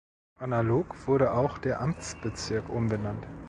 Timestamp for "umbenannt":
2.69-3.27